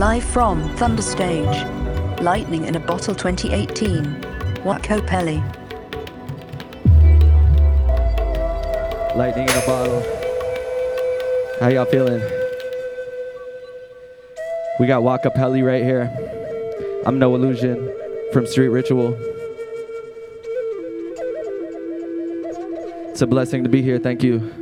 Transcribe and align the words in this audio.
Live 0.00 0.24
from 0.24 0.66
Thunder 0.76 1.02
Stage. 1.02 1.62
Lightning 2.22 2.64
in 2.64 2.74
a 2.74 2.80
Bottle 2.80 3.14
2018. 3.14 4.02
Joaqopelli. 4.64 5.36
Lightning 9.14 9.46
in 9.46 9.54
a 9.54 9.66
bottle. 9.66 10.00
How 11.60 11.68
y'all 11.68 11.84
feeling? 11.84 12.22
We 14.80 14.86
got 14.86 15.02
Joaqopelli 15.02 15.62
right 15.62 15.82
here. 15.82 16.04
I'm 17.04 17.20
Knowa 17.20 17.38
Lusion 17.38 18.32
from 18.32 18.46
Street 18.46 18.68
Ritual. 18.68 19.14
It's 23.10 23.20
a 23.20 23.26
blessing 23.26 23.64
to 23.64 23.68
be 23.68 23.82
here. 23.82 23.98
Thank 23.98 24.22
you. 24.22 24.59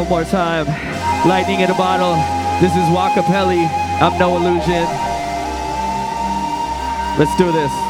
One 0.00 0.08
more 0.08 0.24
time. 0.24 0.64
Lightning 1.28 1.60
in 1.60 1.70
a 1.70 1.74
bottle. 1.74 2.14
This 2.58 2.72
is 2.72 2.88
Joaqopelli. 2.88 3.68
I'm 4.00 4.12
Knowa 4.18 4.40
Lusion. 4.40 4.86
Let's 7.18 7.36
do 7.36 7.52
this. 7.52 7.89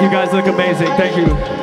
You 0.00 0.08
guys 0.08 0.32
look 0.32 0.46
amazing. 0.46 0.86
Thank 0.96 1.14
you. 1.14 1.59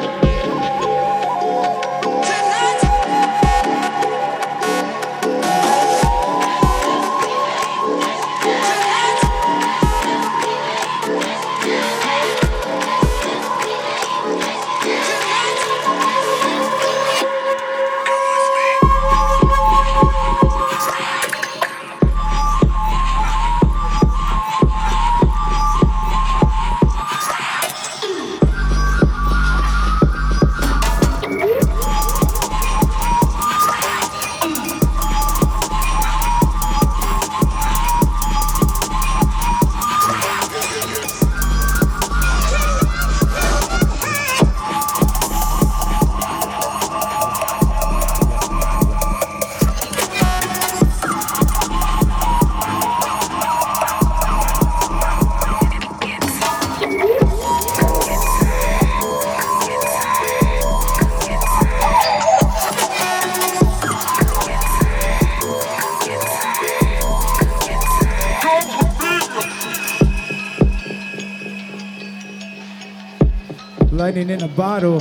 In 74.37 74.43
a 74.43 74.47
bottle. 74.49 74.99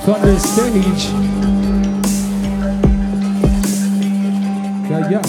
Thunder 0.00 0.38
stage. 0.38 1.04
Yeah, 4.88 5.10
yeah. 5.10 5.20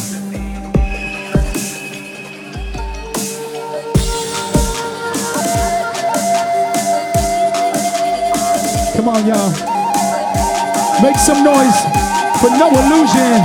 Come 8.95 9.09
on, 9.09 9.27
y'all. 9.27 9.51
Make 11.01 11.17
some 11.17 11.43
noise 11.43 11.81
for 12.39 12.47
Knowa 12.47 12.81
Lusion. 12.87 13.41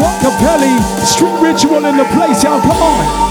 Rock 0.00 0.18
Capelli, 0.22 0.80
street 1.04 1.38
ritual 1.42 1.84
in 1.84 1.98
the 1.98 2.04
place, 2.04 2.42
y'all. 2.42 2.62
Come 2.62 2.70
on. 2.70 3.29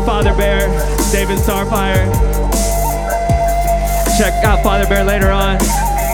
Father 0.00 0.34
Bear, 0.34 0.66
David 1.12 1.38
Starfire. 1.38 2.10
Check 4.18 4.44
out 4.44 4.64
Father 4.64 4.84
Bear 4.88 5.04
later 5.04 5.30
on, 5.30 5.58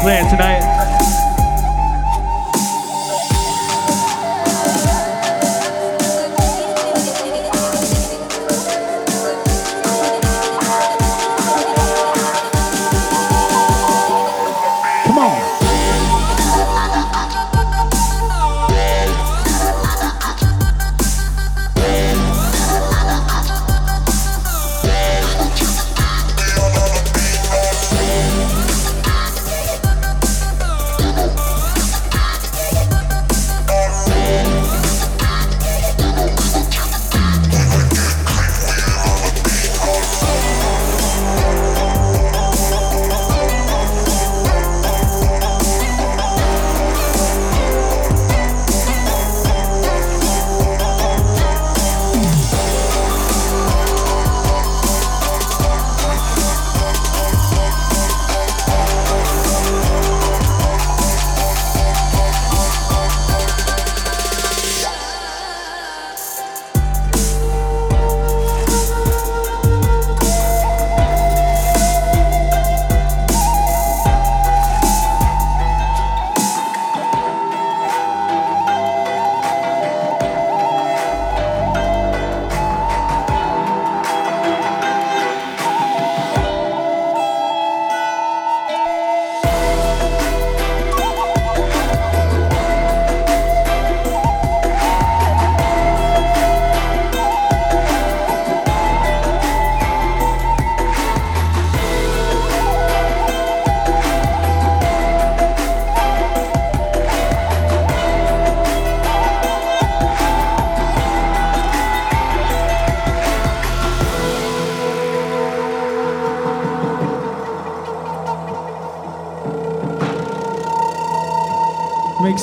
playing 0.02 0.28
tonight. 0.28 0.87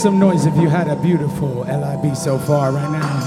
Some 0.05 0.19
noise 0.19 0.45
if 0.45 0.55
you 0.57 0.69
had 0.69 0.87
a 0.87 0.95
beautiful 0.95 1.61
LIB 1.61 2.15
so 2.15 2.37
far 2.37 2.71
right 2.71 2.91
now. 2.91 3.24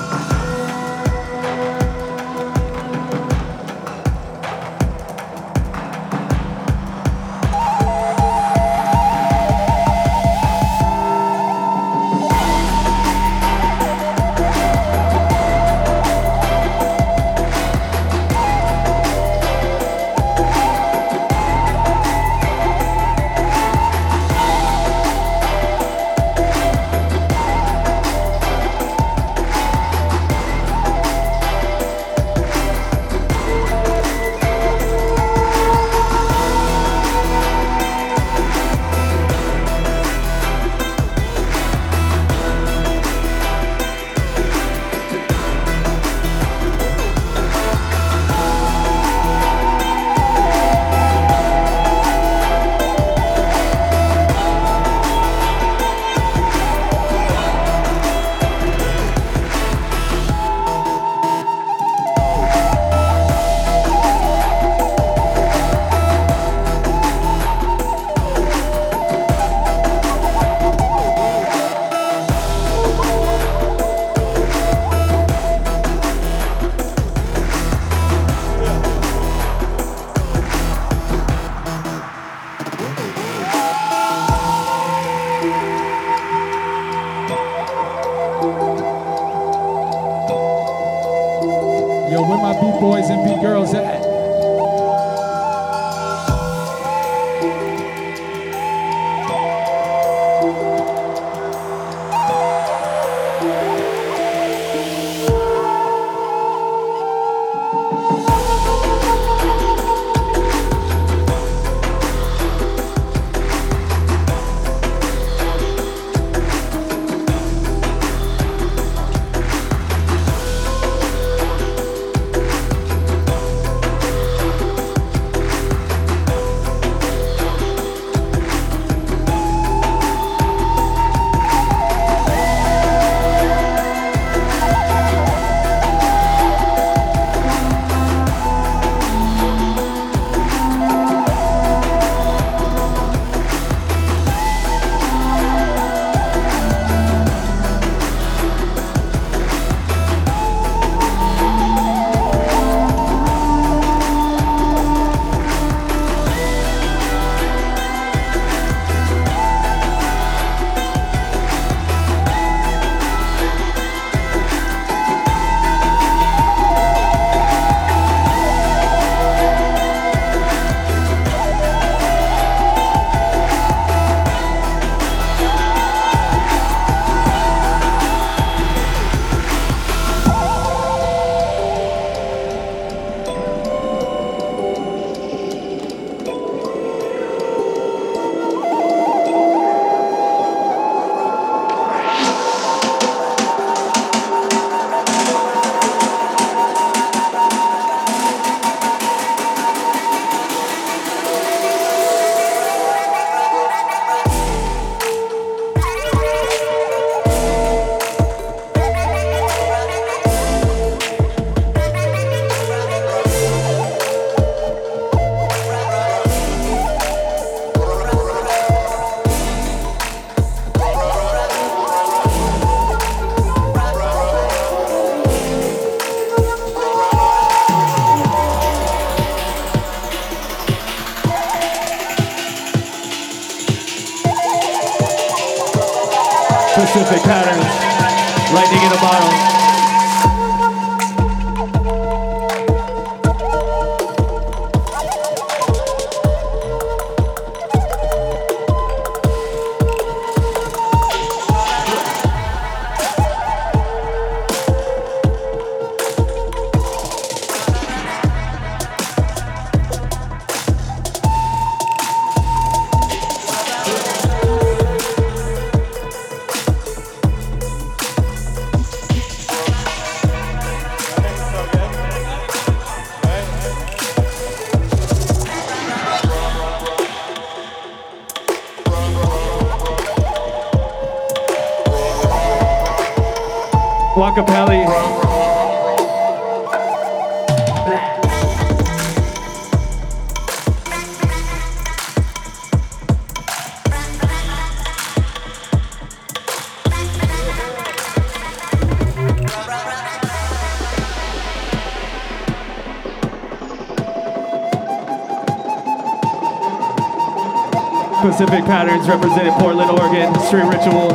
Pacific 308.28 308.62
Patterns 308.66 309.08
representing 309.08 309.54
Portland, 309.54 309.90
Oregon. 309.90 310.38
Street 310.40 310.64
Ritual. 310.64 311.14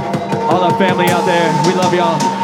All 0.50 0.64
our 0.64 0.76
family 0.80 1.06
out 1.10 1.24
there. 1.28 1.68
We 1.68 1.76
love 1.76 1.94
y'all. 1.94 2.43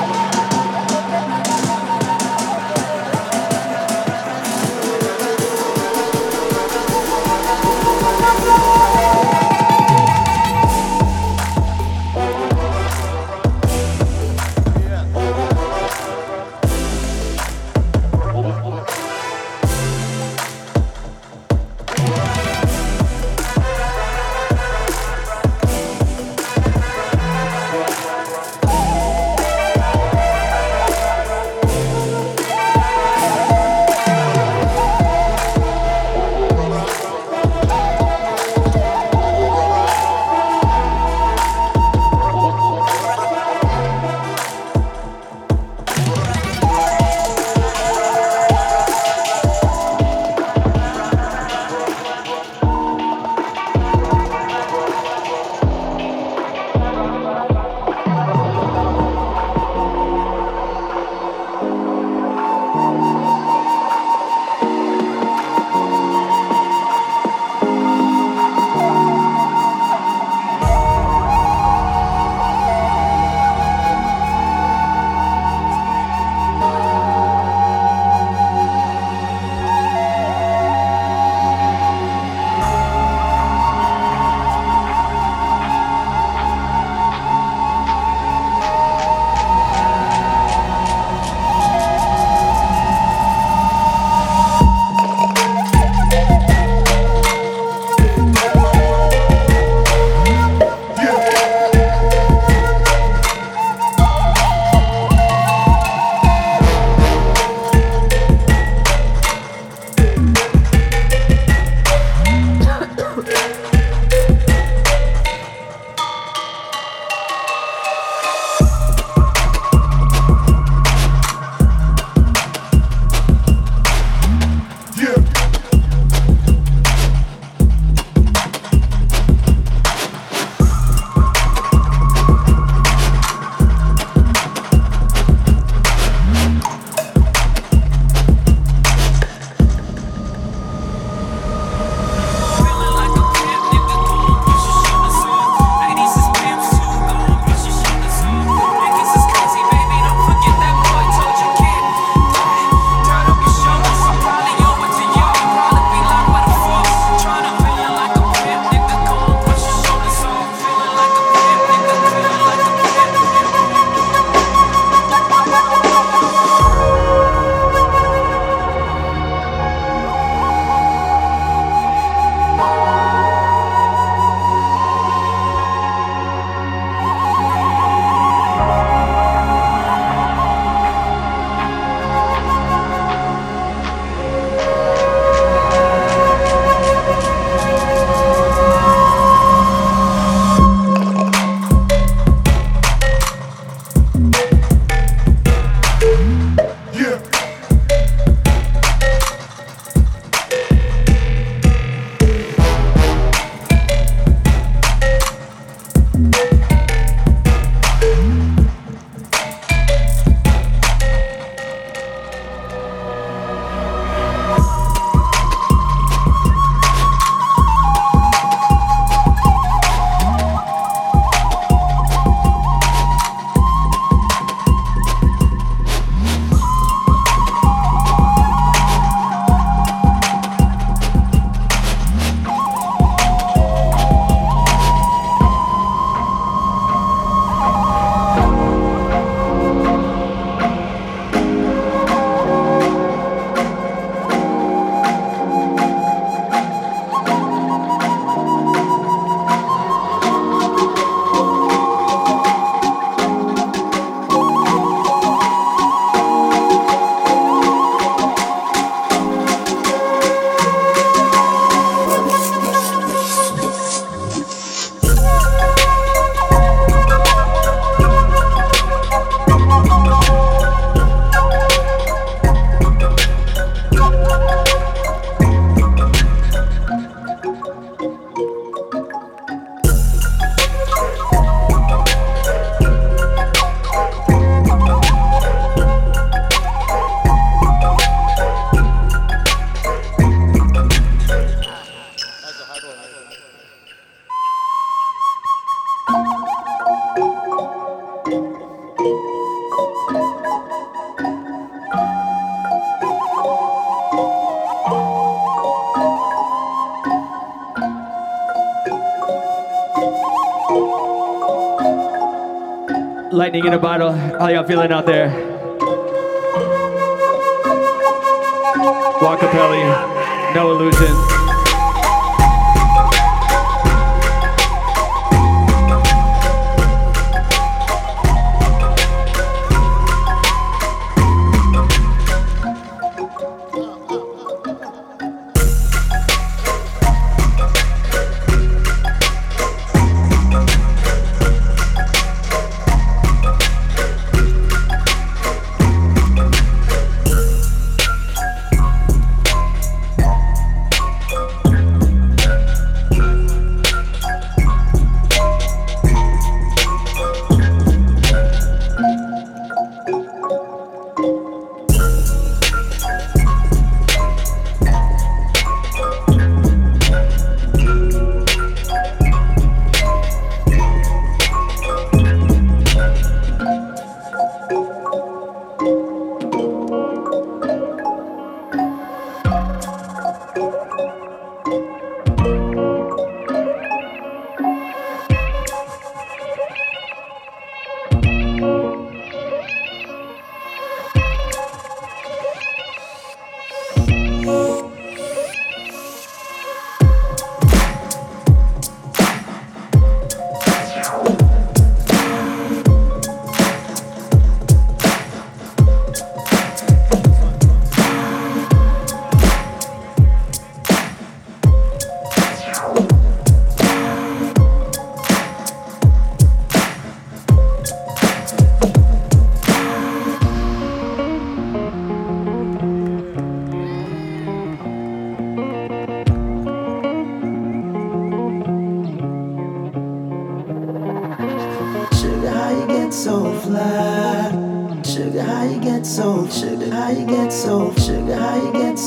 In 313.66 313.74
a 313.74 313.80
bottle. 313.80 314.12
How 314.12 314.48
y'all 314.48 314.64
feeling 314.64 314.92
out 314.92 315.06
there? 315.06 315.49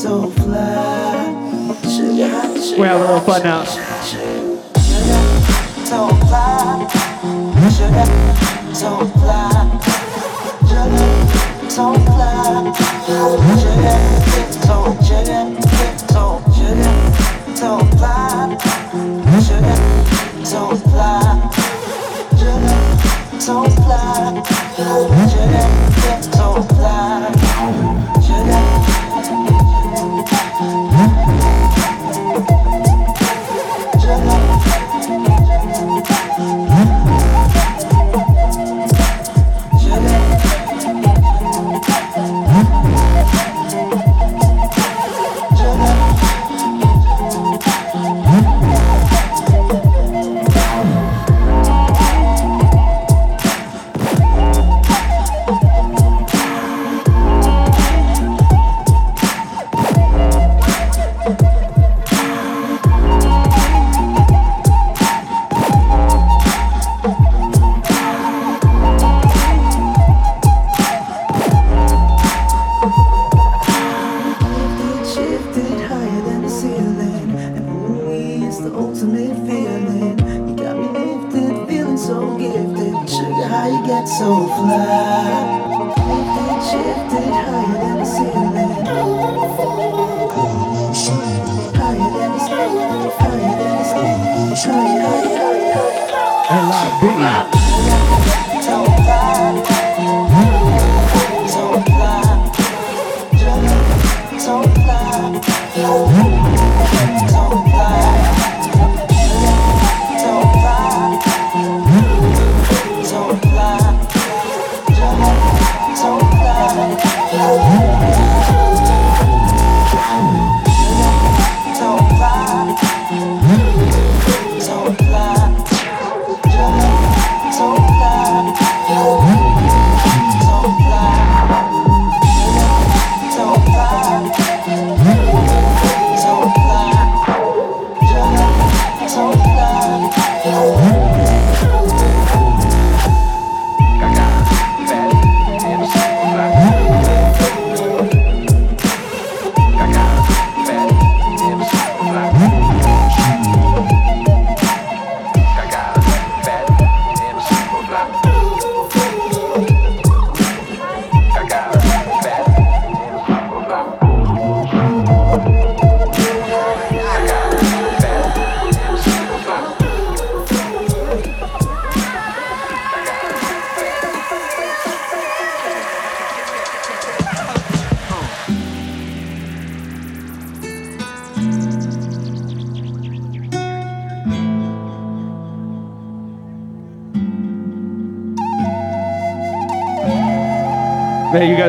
So 0.03 0.33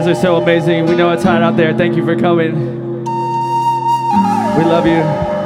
guys 0.03 0.17
are 0.17 0.21
so 0.21 0.35
amazing. 0.35 0.85
We 0.85 0.95
know 0.95 1.11
it's 1.11 1.23
hot 1.23 1.41
out 1.41 1.55
there. 1.55 1.73
Thank 1.73 1.95
you 1.95 2.03
for 2.03 2.19
coming. 2.19 2.53
We 3.05 4.63
love 4.65 4.85
you. 4.85 5.01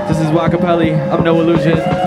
This 0.08 0.20
is 0.20 0.32
Joaqopelli. 0.32 1.12
I'm 1.12 1.24
Knowa 1.24 1.46
Lusion. 1.46 2.07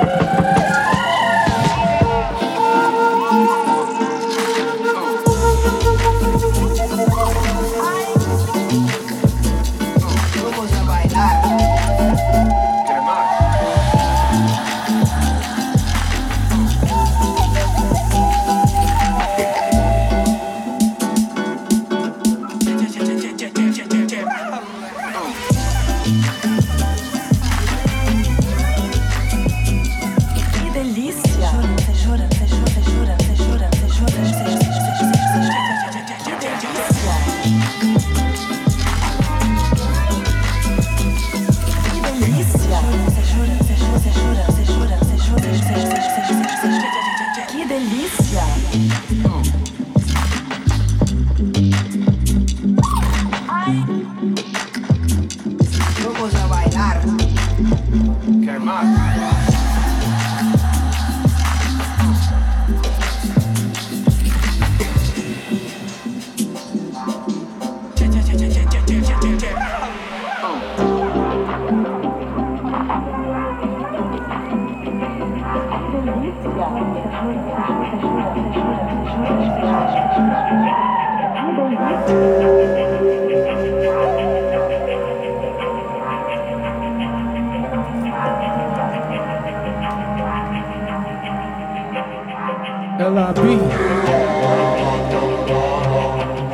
LIB. 93.10 93.36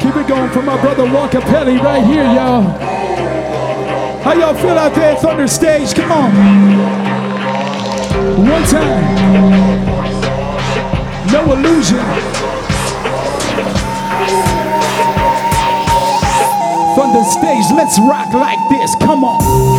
Keep 0.00 0.16
it 0.16 0.26
going 0.26 0.50
for 0.50 0.62
my 0.62 0.80
brother 0.80 1.04
Joaqopelli 1.04 1.78
right 1.80 2.04
here, 2.04 2.24
y'all. 2.24 2.62
How 4.22 4.32
y'all 4.32 4.54
feel 4.54 4.78
out 4.78 4.94
there? 4.94 5.12
It's 5.12 5.24
under 5.24 5.46
stage. 5.46 5.94
Come 5.94 6.12
on. 6.12 6.30
One 8.48 8.62
time. 8.64 9.15
Knowa 11.36 11.54
Lusion. 11.62 12.00
From 16.94 17.12
the 17.12 17.24
stage, 17.24 17.66
let's 17.76 17.98
rock 17.98 18.32
like 18.32 18.58
this. 18.70 18.94
Come 18.96 19.22
on. 19.22 19.75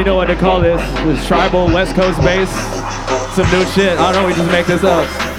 Really 0.00 0.12
know 0.12 0.16
what 0.16 0.28
to 0.28 0.34
call 0.34 0.62
this. 0.62 0.80
This 1.04 1.26
tribal 1.26 1.66
West 1.66 1.94
Coast 1.94 2.18
bass. 2.22 2.48
Some 3.36 3.44
new 3.50 3.66
shit. 3.66 3.98
I 3.98 4.10
don't 4.10 4.22
know. 4.22 4.28
We 4.28 4.32
just 4.34 4.50
make 4.50 4.64
this 4.64 4.82
up. 4.82 5.29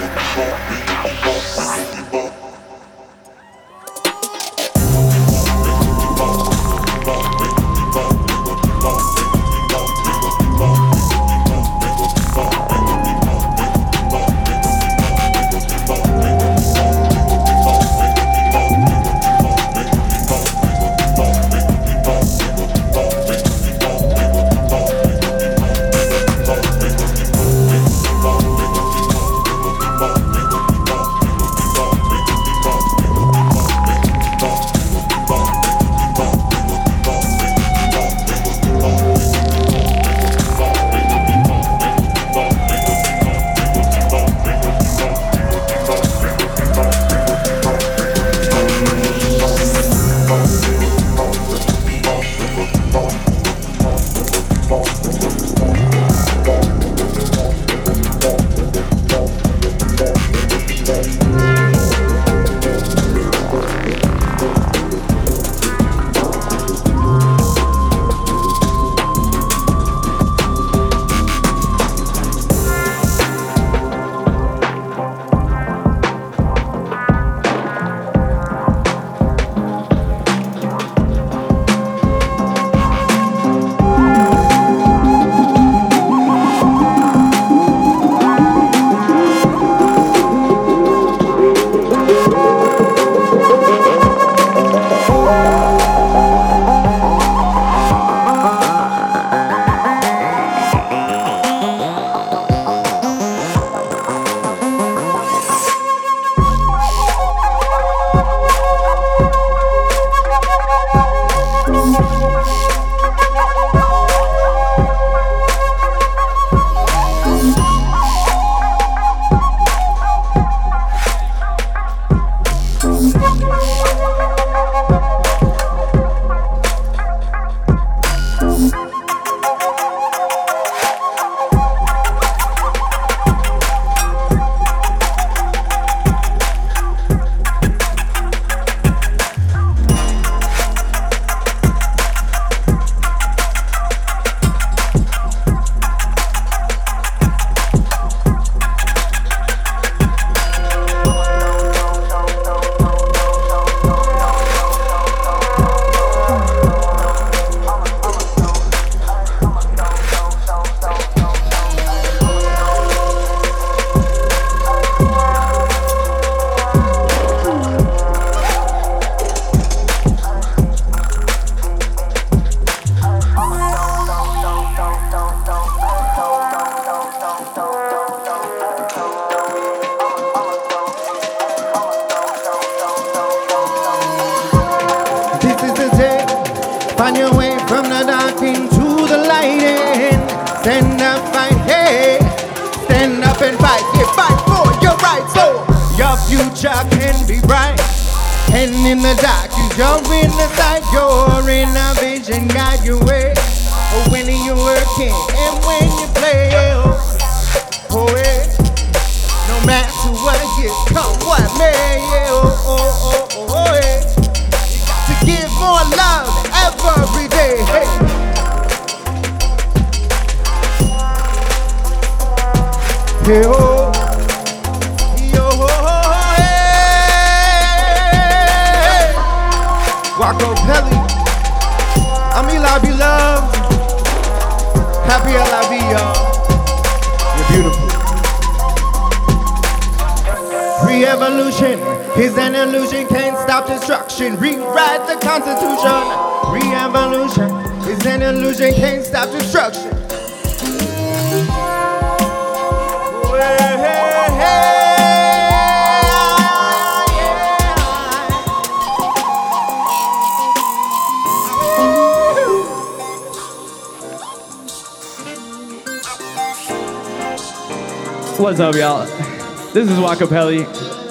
This 269.72 269.90
is 269.90 269.96
Joaqopelli. 269.96 270.66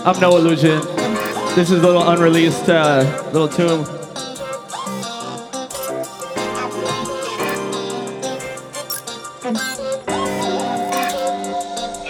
I'm 0.06 0.14
Knowa 0.18 0.40
Lusion. 0.40 0.84
This 1.56 1.72
is 1.72 1.80
a 1.80 1.82
little 1.82 2.08
unreleased 2.08 2.70
uh, 2.70 3.02
little 3.34 3.48
tune. 3.48 3.86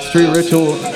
Street 0.09 0.35
Ritual. 0.35 0.90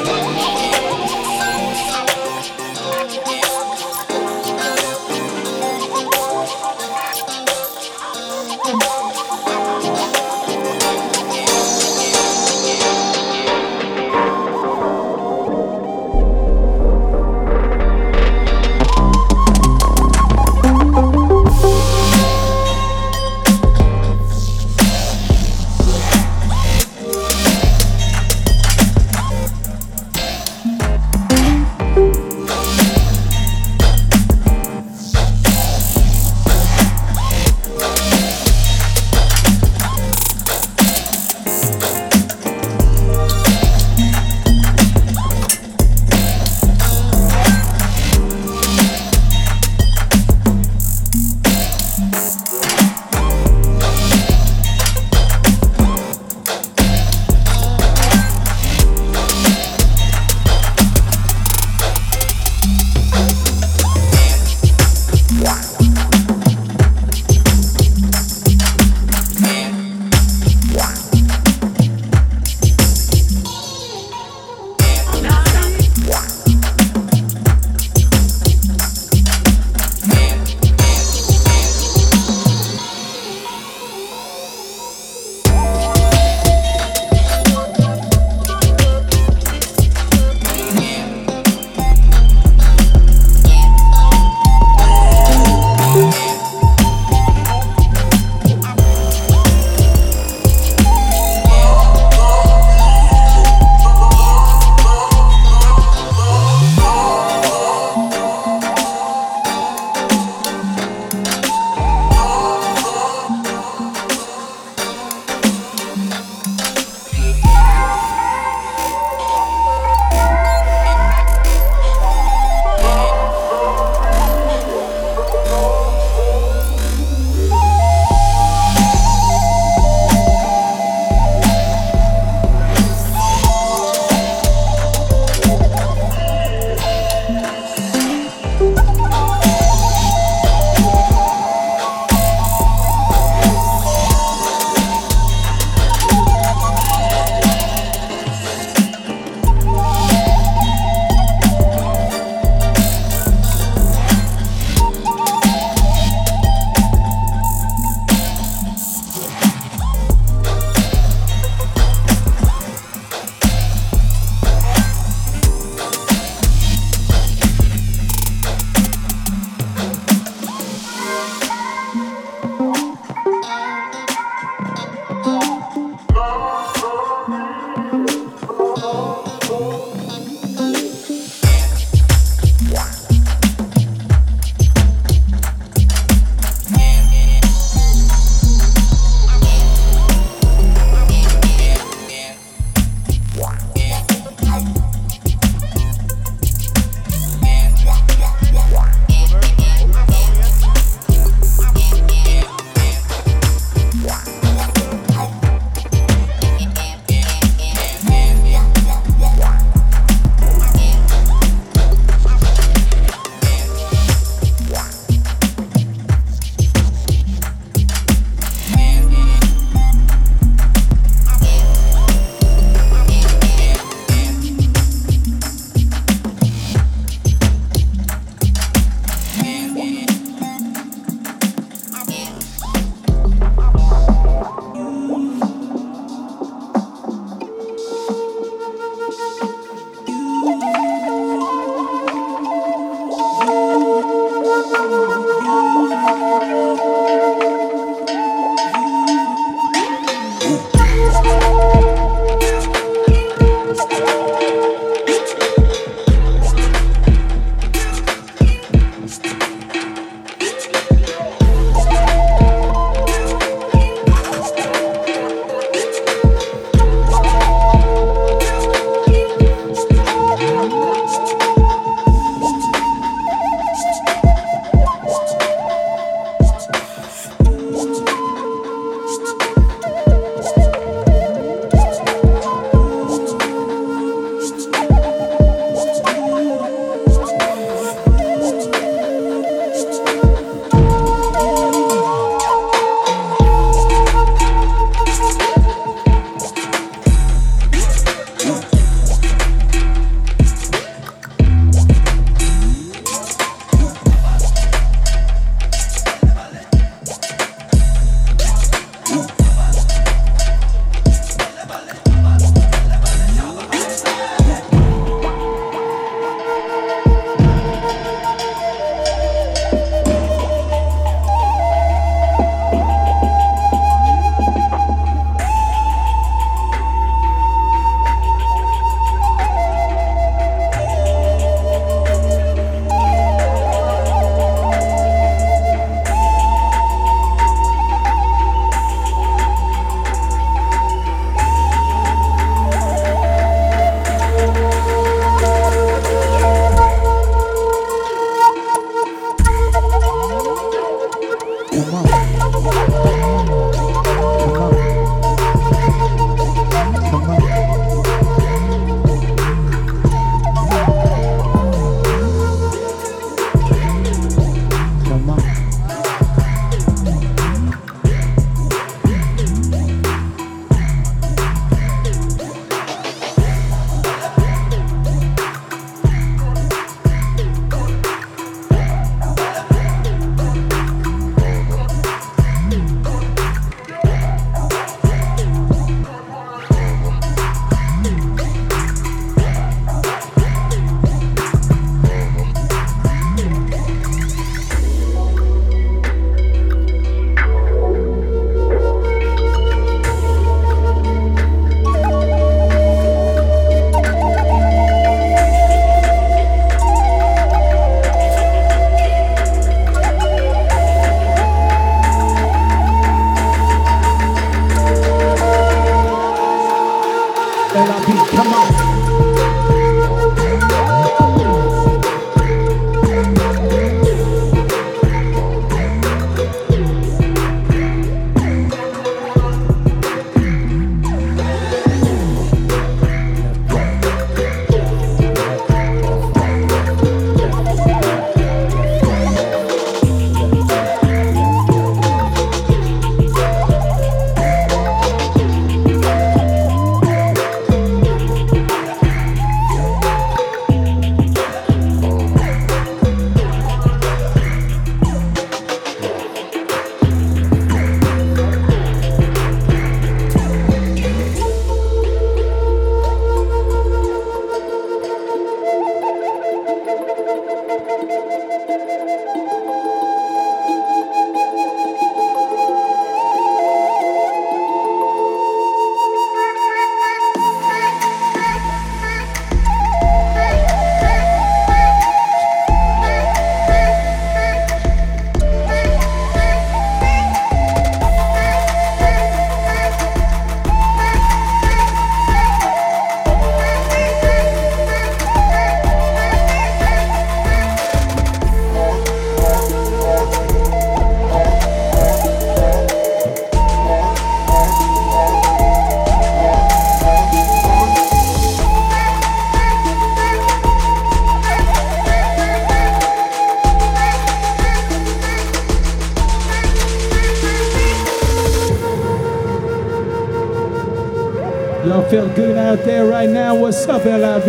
What's 523.65 523.87
up, 523.87 524.05
LIB? 524.05 524.45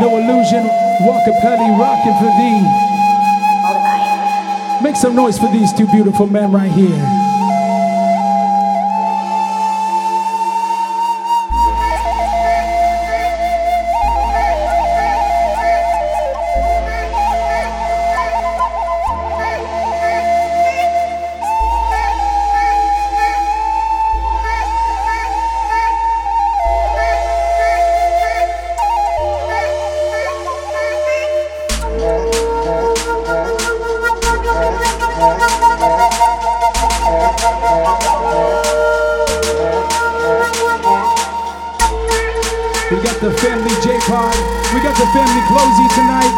Knowa 0.00 0.20
Lusion, 0.24 0.64
Walker 1.02 1.34
Pelly 1.42 1.68
rocking 1.78 2.16
for 2.16 2.32
thee. 2.38 2.64
Make 4.82 4.96
some 4.96 5.14
noise 5.14 5.38
for 5.38 5.52
these 5.52 5.70
two 5.74 5.86
beautiful 5.88 6.26
men 6.26 6.50
right 6.50 6.72
here. 6.72 7.23
Got 43.04 43.20
the 43.20 43.32
family 43.36 43.68
J-Pod. 43.84 44.32
We 44.72 44.80
got 44.80 44.96
the 44.96 45.04
family 45.12 45.42
Closey 45.44 45.88
tonight. 45.92 46.32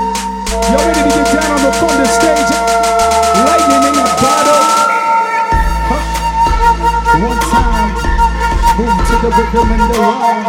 Y'all 0.66 0.82
ready 0.82 0.98
to 0.98 1.14
get 1.14 1.30
down 1.30 1.46
on 1.46 1.62
the 1.62 1.70
the 1.70 2.08
stage? 2.10 2.50
Lightning 3.46 3.86
in 3.86 3.94
a 3.94 4.06
bottle. 4.18 4.66
Huh. 5.86 7.22
One 7.22 7.38
time. 7.54 7.94
Move 8.82 8.98
to 8.98 9.14
the 9.22 9.30
rhythm 9.30 9.68
and 9.78 9.84
the 9.86 9.98
rhyme. 10.02 10.42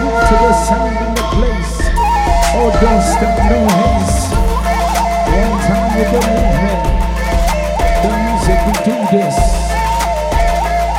Move 0.00 0.24
to 0.24 0.36
the 0.40 0.52
sound 0.64 0.96
and 1.04 1.12
the 1.12 1.26
place. 1.36 1.84
Oh, 2.56 2.72
don't 2.80 3.04
stop, 3.04 3.36
no 3.52 3.60
haste. 3.76 4.32
One 5.36 5.56
time 5.68 5.92
with 6.00 6.10
the 6.16 6.20
movement. 6.32 6.80
The 8.00 8.10
music, 8.24 8.58
we 8.64 8.74
do 8.88 8.96
this. 9.12 9.36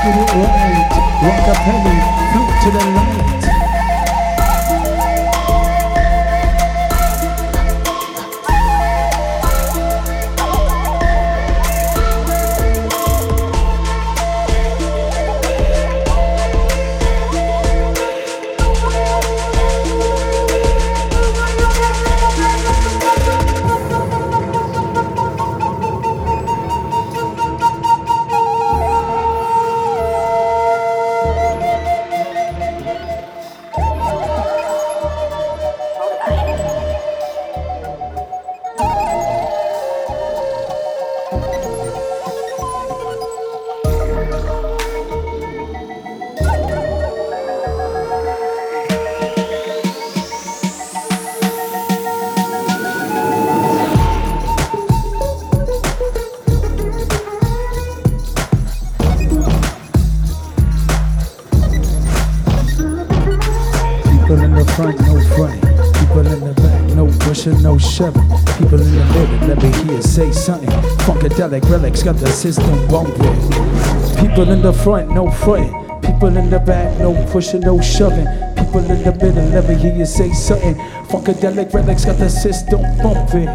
Get 0.06 0.14
it 0.14 0.30
right. 0.46 0.86
Rock 1.26 1.48
a 1.50 1.56
penny, 1.66 1.98
float 2.30 2.54
to 2.62 2.70
the 2.78 2.86
light. 2.94 3.47
Got 72.14 72.16
the 72.22 72.32
system 72.32 72.88
bumping. 72.88 73.36
People 74.16 74.50
in 74.50 74.62
the 74.62 74.72
front, 74.72 75.10
no 75.10 75.30
front. 75.30 75.70
People 76.02 76.38
in 76.38 76.50
the 76.50 76.58
back, 76.58 76.98
no 77.00 77.12
pushing, 77.34 77.60
no 77.60 77.82
shoving. 77.82 78.26
People 78.56 78.80
in 78.90 79.04
the 79.04 79.12
middle, 79.12 79.44
let 79.50 79.68
me 79.68 79.76
hear 79.76 79.94
you 79.94 80.06
say 80.06 80.32
something. 80.32 80.76
Funkadelic 81.10 81.74
relics 81.74 82.06
got 82.06 82.18
the 82.18 82.30
system 82.30 82.80
bumping. 83.04 83.52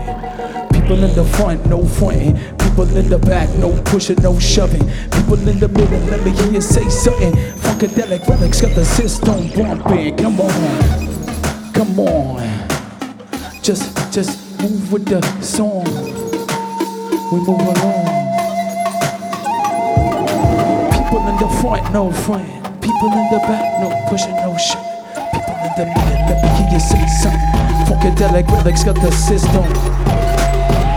People 0.68 1.03
in 1.03 1.14
the 1.14 1.24
front, 1.32 1.64
no 1.64 1.82
fronting. 1.82 2.36
People 2.59 2.94
in 2.94 3.09
the 3.09 3.18
back, 3.18 3.48
no 3.57 3.72
pushing, 3.84 4.20
no 4.20 4.38
shoving. 4.38 4.86
People 5.12 5.48
in 5.48 5.59
the 5.59 5.68
middle, 5.68 6.00
let 6.12 6.22
me 6.22 6.32
hear 6.32 6.53
you 6.53 6.61
say 6.61 6.86
something. 6.90 7.32
Funkadelic 7.57 8.28
relics 8.28 8.61
got 8.61 8.74
the 8.74 8.84
system 8.84 9.48
bumping. 9.57 10.14
Come 10.18 10.38
on, 10.38 11.72
come 11.72 11.98
on. 12.00 12.68
Just, 13.62 14.12
just 14.12 14.61
move 14.61 14.92
with 14.92 15.07
the 15.07 15.22
song. 15.40 15.86
We 17.32 17.38
move 17.38 17.48
along. 17.48 18.22
The 21.43 21.49
front, 21.61 21.82
no 21.93 22.12
front. 22.22 22.47
People 22.80 23.11
in 23.11 23.26
the 23.34 23.40
back, 23.51 23.66
no 23.82 23.90
pushing, 24.09 24.36
no 24.47 24.55
shoving. 24.59 24.86
People 25.34 25.59
in 25.59 25.72
the 25.74 25.86
middle, 25.90 26.22
let 26.30 26.38
me 26.38 26.49
hear 26.55 26.68
you 26.70 26.78
say 26.78 27.03
something. 27.18 27.51
Funkadelic 27.90 28.47
relics 28.47 28.84
got 28.84 28.95
the 28.95 29.11
system 29.11 29.66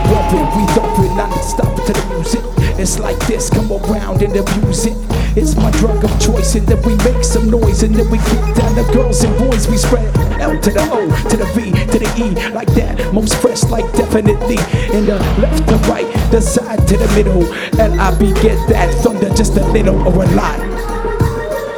bumping, 0.06 0.46
we 0.54 0.62
thumping, 0.70 1.16
non-stop 1.16 1.74
to 1.86 1.92
the 1.92 2.14
music. 2.14 2.44
It's 2.78 3.00
like 3.00 3.18
this, 3.26 3.50
come 3.50 3.72
around 3.72 4.22
and 4.22 4.36
abuse 4.36 4.86
it. 4.86 4.96
It's 5.36 5.56
my 5.56 5.70
drug 5.72 6.04
of 6.04 6.12
choice, 6.20 6.54
and 6.54 6.66
then 6.66 6.80
we 6.82 6.94
make 7.02 7.24
some 7.24 7.50
noise, 7.50 7.82
and 7.82 7.94
then 7.94 8.08
we 8.08 8.18
get 8.18 8.56
down 8.56 8.74
the 8.76 8.88
girls 8.92 9.24
and 9.24 9.36
boys. 9.36 9.66
We 9.68 9.76
spread 9.76 10.14
L 10.40 10.58
to 10.60 10.70
the 10.70 10.80
O, 10.92 11.08
to 11.28 11.36
the 11.36 11.44
V, 11.56 11.72
to 11.72 11.98
the 11.98 12.08
E, 12.16 12.52
like 12.52 12.68
that. 12.74 13.12
Most 13.12 13.34
fresh, 13.36 13.64
like 13.64 13.90
definitely. 13.92 14.58
In 14.96 15.06
the 15.06 15.18
left 15.40 15.68
to 15.68 15.76
right, 15.90 16.06
the 16.30 16.40
side 16.40 16.86
to 16.88 16.96
the 16.96 17.08
middle. 17.16 17.44
L 17.80 18.00
I 18.00 18.16
B, 18.18 18.32
get 18.40 18.56
that 18.68 18.94
thunder, 19.02 19.15
just 19.36 19.56
a 19.56 19.64
little 19.66 19.96
or 20.08 20.24
a 20.24 20.26
lot. 20.32 20.58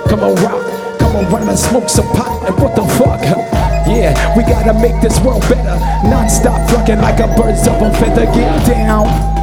Come 0.08 0.20
on, 0.20 0.34
rock, 0.36 0.98
come 1.00 1.16
on, 1.16 1.30
run 1.30 1.48
and 1.48 1.58
smoke 1.58 1.88
some 1.88 2.06
pot, 2.14 2.46
and 2.46 2.56
what 2.62 2.76
the 2.76 2.82
fuck? 2.96 3.20
Yeah, 3.88 4.36
we 4.36 4.42
gotta 4.44 4.74
make 4.74 5.00
this 5.02 5.18
world 5.20 5.42
better. 5.42 5.76
Non-stop 6.08 6.70
flunking 6.70 7.00
like 7.00 7.18
a 7.18 7.26
bird's 7.36 7.66
up 7.66 7.82
on 7.82 7.92
feather. 7.94 8.26
Get. 8.26 8.66
Down. 8.66 9.37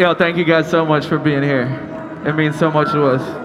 Yo, 0.00 0.14
thank 0.14 0.38
you 0.38 0.44
guys 0.44 0.68
so 0.70 0.82
much 0.82 1.04
for 1.04 1.18
being 1.18 1.42
here. 1.42 1.66
It 2.24 2.32
means 2.32 2.58
so 2.58 2.70
much 2.70 2.90
to 2.92 3.04
us. 3.04 3.39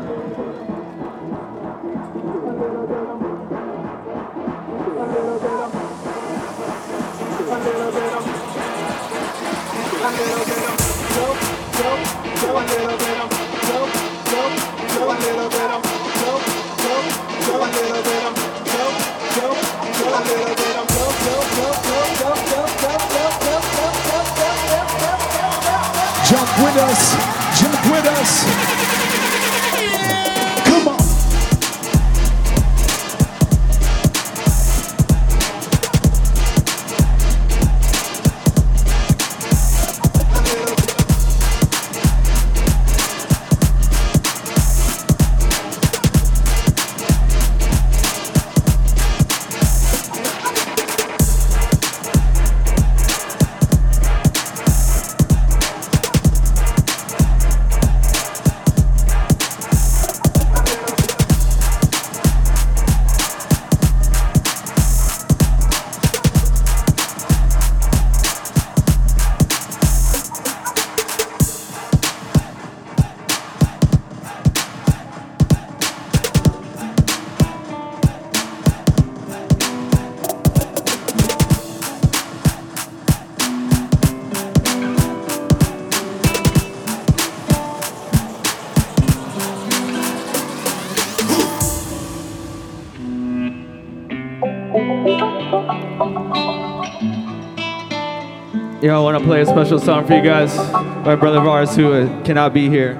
Yo, 98.85 98.95
I 98.95 98.99
want 99.01 99.17
to 99.17 99.25
play 99.25 99.41
a 99.41 99.45
special 99.47 99.79
song 99.79 100.05
for 100.05 100.13
you 100.13 100.21
guys. 100.21 100.55
My 100.55 101.15
brother 101.15 101.39
of 101.39 101.47
ours 101.47 101.75
who 101.75 102.07
cannot 102.23 102.53
be 102.53 102.69
here. 102.69 102.93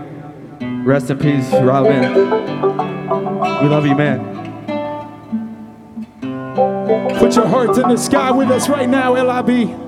Rest 0.84 1.12
in 1.12 1.20
peace, 1.20 1.48
Robin. 1.52 2.12
We 3.62 3.70
love 3.70 3.86
you, 3.86 3.94
man. 3.94 4.20
Put 7.20 7.36
your 7.36 7.46
hearts 7.46 7.78
in 7.78 7.88
the 7.88 7.98
sky 7.98 8.32
with 8.32 8.50
us 8.50 8.68
right 8.68 8.90
now, 8.90 9.14
LIB. 9.14 9.85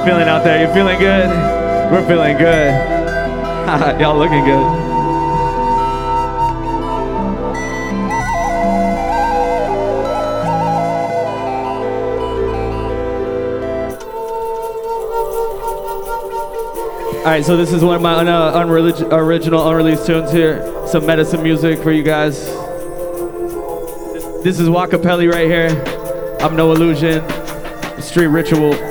Y'all 0.00 0.06
feeling 0.08 0.28
out 0.28 0.44
there? 0.44 0.66
You 0.66 0.72
feeling 0.72 0.98
good? 0.98 1.28
We're 1.92 2.06
feeling 2.06 2.38
good. 2.38 2.70
y'all 4.00 4.16
looking 4.16 4.42
good. 4.46 4.56
All 17.18 17.26
right, 17.26 17.44
so 17.44 17.58
this 17.58 17.70
is 17.70 17.84
one 17.84 17.96
of 17.96 18.00
my 18.00 18.14
un- 18.14 18.26
uh, 18.26 18.54
unrelig- 18.54 19.12
original 19.12 19.68
unreleased 19.68 20.06
tunes 20.06 20.32
here. 20.32 20.64
Some 20.86 21.04
medicine 21.04 21.42
music 21.42 21.78
for 21.82 21.92
you 21.92 22.02
guys. 22.02 22.46
This 24.42 24.58
is 24.58 24.66
Joaqopelli 24.70 25.30
right 25.30 25.46
here. 25.46 25.68
I'm 26.40 26.56
Knowa 26.56 26.76
Lusion. 26.76 27.20
Street 28.00 28.28
Ritual. 28.28 28.89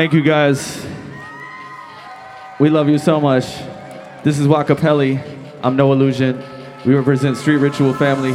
Thank 0.00 0.14
you 0.14 0.22
guys. 0.22 0.82
We 2.58 2.70
love 2.70 2.88
you 2.88 2.96
so 2.96 3.20
much. 3.20 3.44
This 4.24 4.38
is 4.38 4.46
Joaqopelli. 4.46 5.20
I'm 5.62 5.76
Knowa 5.76 5.94
Lusion. 5.94 6.42
We 6.86 6.94
represent 6.94 7.36
Street 7.36 7.58
Ritual 7.58 7.92
Family. 7.92 8.32